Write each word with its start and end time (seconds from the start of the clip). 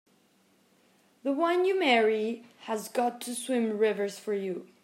The 1.21 1.31
one 1.31 1.63
you 1.63 1.77
marry 1.79 2.47
has 2.61 2.87
got 2.89 3.21
to 3.21 3.35
swim 3.35 3.77
rivers 3.77 4.17
for 4.17 4.33
you! 4.33 4.67